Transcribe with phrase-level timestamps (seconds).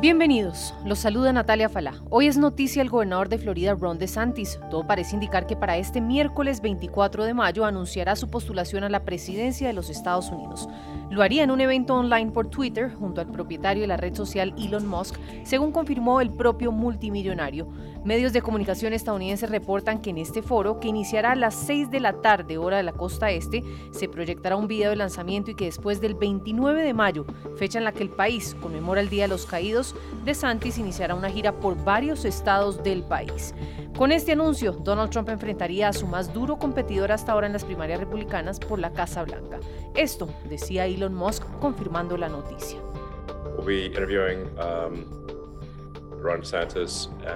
[0.00, 1.92] Bienvenidos, los saluda Natalia Falá.
[2.08, 4.58] Hoy es noticia el gobernador de Florida, Ron DeSantis.
[4.70, 9.04] Todo parece indicar que para este miércoles 24 de mayo anunciará su postulación a la
[9.04, 10.70] presidencia de los Estados Unidos.
[11.10, 14.54] Lo haría en un evento online por Twitter junto al propietario de la red social
[14.56, 17.68] Elon Musk, según confirmó el propio multimillonario.
[18.02, 22.00] Medios de comunicación estadounidenses reportan que en este foro, que iniciará a las 6 de
[22.00, 25.66] la tarde hora de la costa este, se proyectará un video de lanzamiento y que
[25.66, 27.26] después del 29 de mayo,
[27.56, 29.89] fecha en la que el país conmemora el Día de los Caídos,
[30.24, 33.54] de Santis iniciará una gira por varios estados del país.
[33.96, 37.64] Con este anuncio, Donald Trump enfrentaría a su más duro competidor hasta ahora en las
[37.64, 39.60] primarias republicanas por la Casa Blanca.
[39.94, 42.78] Esto decía Elon Musk confirmando la noticia.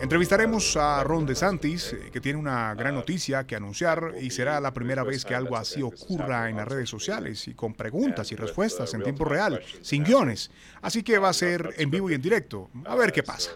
[0.00, 4.72] Entrevistaremos a Ron DeSantis, eh, que tiene una gran noticia que anunciar y será la
[4.72, 8.92] primera vez que algo así ocurra en las redes sociales y con preguntas y respuestas
[8.94, 10.50] en tiempo real, sin guiones.
[10.82, 12.70] Así que va a ser en vivo y en directo.
[12.84, 13.50] A ver qué pasa.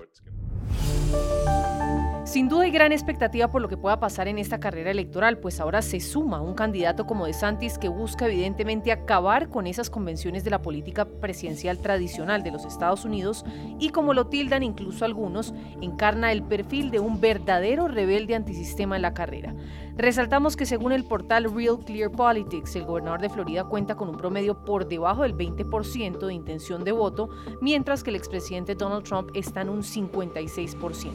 [2.24, 5.58] Sin duda hay gran expectativa por lo que pueda pasar en esta carrera electoral, pues
[5.58, 10.44] ahora se suma un candidato como De Santis que busca evidentemente acabar con esas convenciones
[10.44, 13.44] de la política presidencial tradicional de los Estados Unidos
[13.80, 19.02] y como lo tildan incluso algunos, encarna el perfil de un verdadero rebelde antisistema en
[19.02, 19.56] la carrera.
[19.96, 24.16] Resaltamos que según el portal Real Clear Politics, el gobernador de Florida cuenta con un
[24.16, 29.30] promedio por debajo del 20% de intención de voto, mientras que el expresidente Donald Trump
[29.34, 31.10] está en un 56%.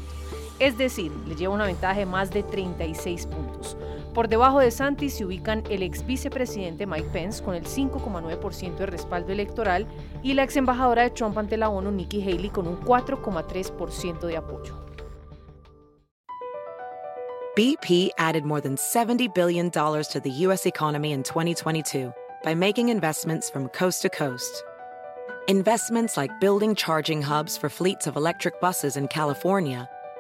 [0.60, 3.78] Es decir, le lleva una ventaja de más de 36 puntos.
[4.14, 8.86] Por debajo de Santis se ubican el ex vicepresidente Mike Pence con el 5,9% de
[8.88, 9.86] respaldo electoral
[10.24, 14.38] y la ex embajadora de Trump ante la ONU Nikki Haley con un 4,3% de
[14.38, 14.74] apoyo.
[17.56, 22.12] BP added more than 70 billion to the US economy in 2022
[22.44, 24.64] by making investments from coast to coast.
[25.48, 29.88] Investments like building charging hubs for fleets of electric buses in California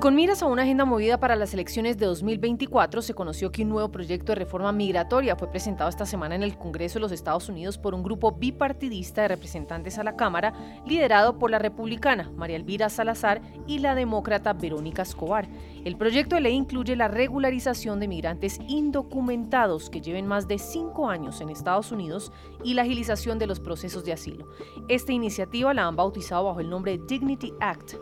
[0.00, 3.70] Con miras a una agenda movida para las elecciones de 2024, se conoció que un
[3.70, 7.48] nuevo proyecto de reforma migratoria fue presentado esta semana en el Congreso de los Estados
[7.48, 10.52] Unidos por un grupo bipartidista de representantes a la Cámara,
[10.86, 15.48] liderado por la republicana María Elvira Salazar y la demócrata Verónica Escobar.
[15.84, 21.08] El proyecto de ley incluye la regularización de migrantes indocumentados que lleven más de cinco
[21.08, 22.30] años en Estados Unidos
[22.62, 24.48] y la agilización de los procesos de asilo.
[24.86, 27.94] Esta iniciativa la han bautizado bajo el nombre Dignity Act.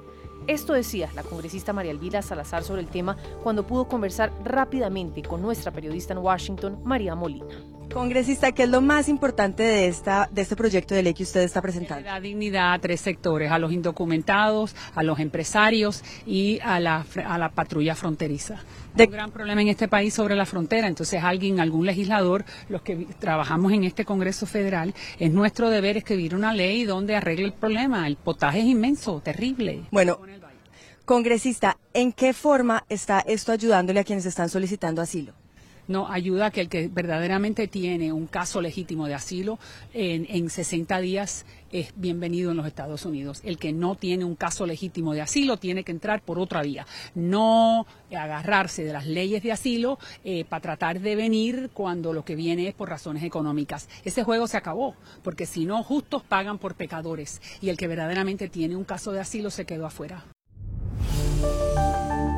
[0.47, 5.43] Esto decía la congresista María Elvira Salazar sobre el tema cuando pudo conversar rápidamente con
[5.43, 7.76] nuestra periodista en Washington, María Molina.
[7.97, 11.41] Congresista, ¿qué es lo más importante de, esta, de este proyecto de ley que usted
[11.41, 12.05] está presentando?
[12.05, 17.39] La dignidad a tres sectores, a los indocumentados, a los empresarios y a la, a
[17.39, 18.61] la patrulla fronteriza.
[18.99, 22.83] Hay un gran problema en este país sobre la frontera, entonces alguien, algún legislador, los
[22.83, 27.55] que trabajamos en este Congreso Federal, es nuestro deber escribir una ley donde arregle el
[27.55, 28.07] problema.
[28.07, 29.84] El potaje es inmenso, terrible.
[29.91, 30.19] Bueno,
[31.07, 35.33] Congresista, ¿en qué forma está esto ayudándole a quienes están solicitando asilo?
[35.89, 39.59] No ayuda a que el que verdaderamente tiene un caso legítimo de asilo
[39.93, 43.41] en, en 60 días es bienvenido en los Estados Unidos.
[43.45, 46.87] El que no tiene un caso legítimo de asilo tiene que entrar por otra vía.
[47.15, 52.37] No agarrarse de las leyes de asilo eh, para tratar de venir cuando lo que
[52.37, 53.89] viene es por razones económicas.
[54.05, 58.49] Ese juego se acabó, porque si no, justos pagan por pecadores y el que verdaderamente
[58.49, 60.25] tiene un caso de asilo se quedó afuera.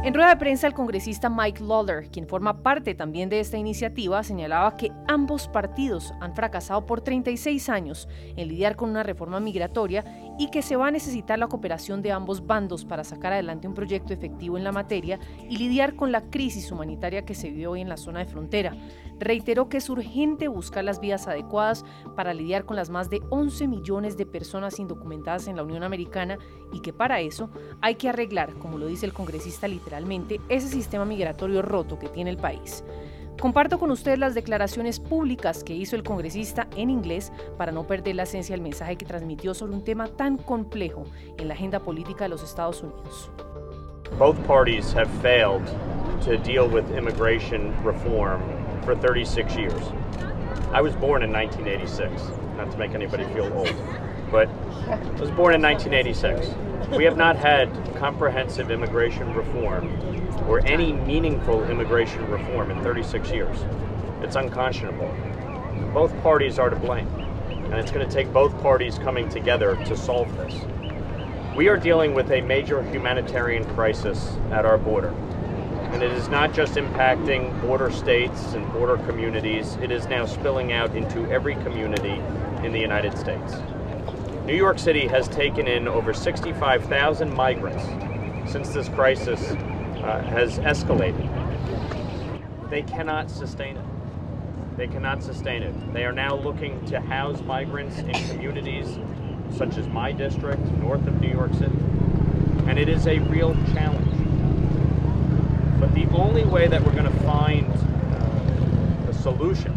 [0.09, 4.23] En rueda de prensa, el congresista Mike Lawler, quien forma parte también de esta iniciativa,
[4.23, 10.07] señalaba que ambos partidos han fracasado por 36 años en lidiar con una reforma migratoria
[10.39, 13.75] y que se va a necesitar la cooperación de ambos bandos para sacar adelante un
[13.75, 15.19] proyecto efectivo en la materia
[15.49, 18.77] y lidiar con la crisis humanitaria que se vive hoy en la zona de frontera.
[19.19, 23.67] Reiteró que es urgente buscar las vías adecuadas para lidiar con las más de 11
[23.67, 26.39] millones de personas indocumentadas en la Unión Americana
[26.73, 27.51] y que para eso
[27.81, 32.31] hay que arreglar, como lo dice el congresista literalmente, ese sistema migratorio roto que tiene
[32.31, 32.85] el país.
[33.41, 38.17] Comparto con ustedes las declaraciones públicas que hizo el congresista en inglés para no perder
[38.17, 41.05] la esencia del mensaje que transmitió sobre un tema tan complejo
[41.37, 43.31] en la agenda política de los Estados Unidos.
[44.19, 45.63] Both parties have failed
[46.25, 48.43] to deal with immigration reform
[48.85, 49.83] for 36 years.
[50.73, 53.73] I was born in 1986, not to make anybody feel old,
[54.33, 54.49] but
[54.89, 56.49] I was born in 1986.
[56.97, 57.69] We have not had
[58.01, 60.18] comprehensive immigration reform
[60.49, 63.59] or any meaningful immigration reform in 36 years.
[64.23, 65.15] It's unconscionable.
[65.93, 67.07] both parties are to blame.
[67.49, 70.55] And it's going to take both parties coming together to solve this.
[71.55, 75.11] We are dealing with a major humanitarian crisis at our border.
[75.93, 80.73] And it is not just impacting border states and border communities, it is now spilling
[80.73, 82.23] out into every community
[82.65, 83.55] in the United States.
[84.47, 87.85] New York City has taken in over 65,000 migrants
[88.51, 89.53] since this crisis
[90.09, 91.29] uh, has escalated.
[92.71, 93.85] They cannot sustain it.
[94.79, 95.93] They cannot sustain it.
[95.93, 98.99] They are now looking to house migrants in communities
[99.55, 101.77] such as my district, north of New York City.
[102.67, 104.09] And it is a real challenge.
[105.79, 109.73] But the only way that we're going to find uh, a solution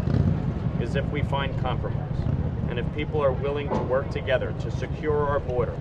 [0.80, 1.98] is if we find compromise.
[2.70, 5.76] And if people are willing to work together to secure our border,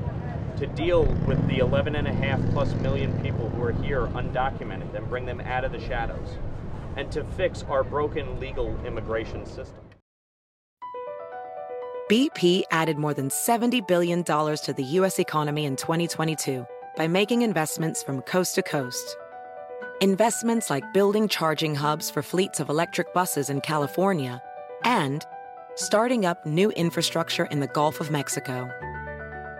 [0.61, 4.93] to deal with the 11 and a half plus million people who are here undocumented
[4.93, 6.37] and bring them out of the shadows,
[6.95, 9.79] and to fix our broken legal immigration system.
[12.11, 15.17] BP added more than $70 billion to the U.S.
[15.17, 16.63] economy in 2022
[16.95, 19.17] by making investments from coast to coast.
[19.99, 24.39] Investments like building charging hubs for fleets of electric buses in California
[24.83, 25.25] and
[25.73, 28.69] starting up new infrastructure in the Gulf of Mexico.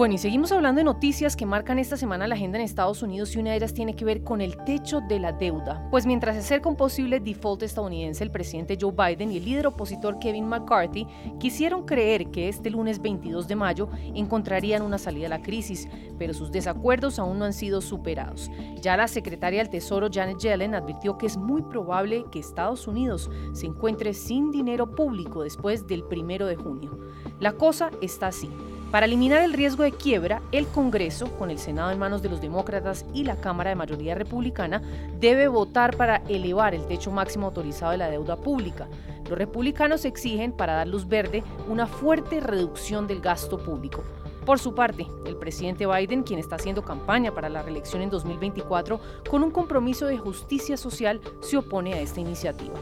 [0.00, 3.36] Bueno, y seguimos hablando de noticias que marcan esta semana la agenda en Estados Unidos
[3.36, 5.86] y una de ellas tiene que ver con el techo de la deuda.
[5.90, 9.66] Pues mientras se acerca un posible default estadounidense, el presidente Joe Biden y el líder
[9.66, 11.06] opositor Kevin McCarthy
[11.38, 15.86] quisieron creer que este lunes 22 de mayo encontrarían una salida a la crisis,
[16.18, 18.50] pero sus desacuerdos aún no han sido superados.
[18.80, 23.30] Ya la secretaria del Tesoro Janet Yellen advirtió que es muy probable que Estados Unidos
[23.52, 26.98] se encuentre sin dinero público después del primero de junio.
[27.38, 28.48] La cosa está así.
[28.90, 32.40] Para eliminar el riesgo de quiebra, el Congreso, con el Senado en manos de los
[32.40, 34.82] demócratas y la Cámara de mayoría republicana,
[35.20, 38.88] debe votar para elevar el techo máximo autorizado de la deuda pública.
[39.28, 44.02] Los republicanos exigen, para dar luz verde, una fuerte reducción del gasto público.
[44.44, 49.00] Por su parte, el presidente Biden, quien está haciendo campaña para la reelección en 2024
[49.30, 52.74] con un compromiso de justicia social, se opone a esta iniciativa.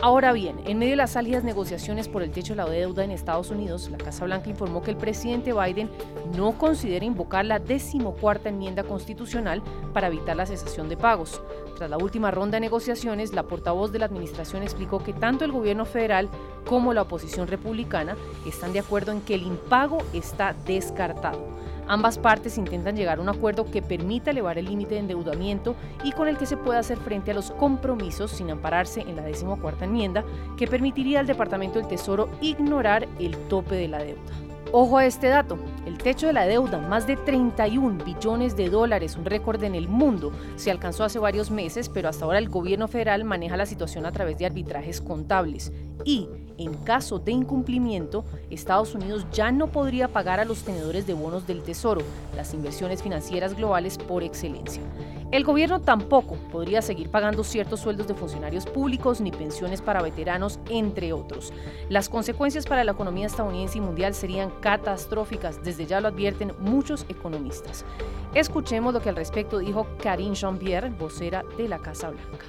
[0.00, 3.10] Ahora bien, en medio de las salidas negociaciones por el techo de la deuda en
[3.10, 5.88] Estados Unidos, la Casa Blanca informó que el presidente Biden
[6.36, 9.62] no considera invocar la decimocuarta enmienda constitucional
[9.92, 11.40] para evitar la cesación de pagos.
[11.76, 15.52] Tras la última ronda de negociaciones, la portavoz de la administración explicó que tanto el
[15.52, 16.28] gobierno federal
[16.66, 21.38] como la oposición republicana están de acuerdo en que el impago está descartado.
[21.86, 26.12] Ambas partes intentan llegar a un acuerdo que permita elevar el límite de endeudamiento y
[26.12, 29.84] con el que se pueda hacer frente a los compromisos sin ampararse en la decimocuarta
[29.84, 30.24] enmienda
[30.56, 34.43] que permitiría al Departamento del Tesoro ignorar el tope de la deuda.
[34.76, 35.56] Ojo a este dato,
[35.86, 39.86] el techo de la deuda, más de 31 billones de dólares, un récord en el
[39.86, 44.04] mundo, se alcanzó hace varios meses, pero hasta ahora el gobierno federal maneja la situación
[44.04, 45.72] a través de arbitrajes contables.
[46.04, 46.28] Y,
[46.58, 51.46] en caso de incumplimiento, Estados Unidos ya no podría pagar a los tenedores de bonos
[51.46, 52.00] del Tesoro,
[52.34, 54.82] las inversiones financieras globales por excelencia.
[55.34, 60.60] El gobierno tampoco podría seguir pagando ciertos sueldos de funcionarios públicos ni pensiones para veteranos,
[60.70, 61.52] entre otros.
[61.88, 67.04] Las consecuencias para la economía estadounidense y mundial serían catastróficas, desde ya lo advierten muchos
[67.08, 67.84] economistas.
[68.32, 72.46] Escuchemos lo que al respecto dijo Karine Jean-Pierre, vocera de la Casa Blanca.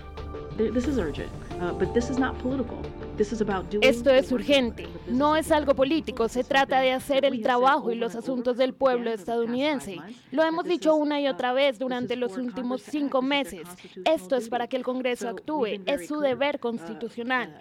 [3.81, 8.15] Esto es urgente, no es algo político, se trata de hacer el trabajo y los
[8.15, 9.97] asuntos del pueblo estadounidense.
[10.31, 13.67] Lo hemos dicho una y otra vez durante los últimos cinco meses.
[14.05, 17.57] Esto es para que el Congreso actúe, es su deber constitucional.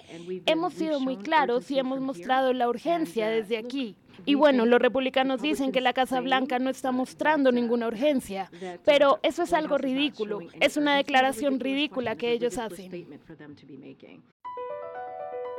[0.46, 3.96] Hemos sido muy claros y hemos mostrado la urgencia desde aquí.
[4.26, 8.50] Y bueno, los republicanos dicen que la Casa Blanca no está mostrando ninguna urgencia,
[8.84, 10.40] pero eso es algo ridículo.
[10.61, 13.06] Es una declaración ridícula que ellos hacen.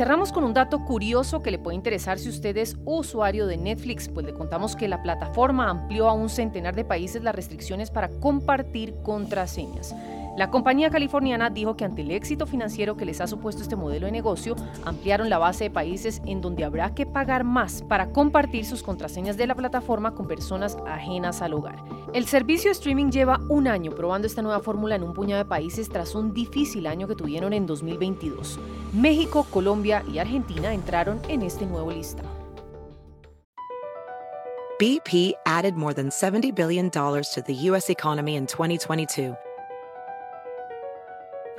[0.00, 4.08] Cerramos con un dato curioso que le puede interesar si usted es usuario de Netflix,
[4.08, 8.08] pues le contamos que la plataforma amplió a un centenar de países las restricciones para
[8.08, 9.94] compartir contraseñas.
[10.40, 14.06] La compañía californiana dijo que ante el éxito financiero que les ha supuesto este modelo
[14.06, 14.56] de negocio,
[14.86, 19.36] ampliaron la base de países en donde habrá que pagar más para compartir sus contraseñas
[19.36, 21.84] de la plataforma con personas ajenas al hogar.
[22.14, 25.90] El servicio streaming lleva un año probando esta nueva fórmula en un puñado de países
[25.90, 28.58] tras un difícil año que tuvieron en 2022.
[28.94, 32.30] México, Colombia y Argentina entraron en este nuevo listado.
[34.78, 37.90] BP added more than $70 billion to the U.S.
[37.90, 39.36] economy in 2022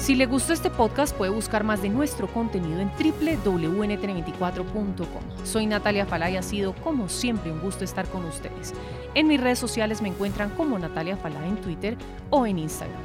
[0.00, 5.44] Si le gustó este podcast, puede buscar más de nuestro contenido en www.nt24.com.
[5.44, 8.72] Soy Natalia Falay, ha sido como siempre un gusto estar con ustedes.
[9.14, 11.98] En mis redes sociales me encuentran como Natalia Falay en Twitter
[12.30, 12.96] o en Instagram.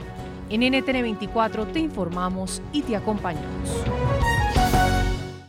[0.50, 3.84] En NTN24 te informamos y te acompañamos.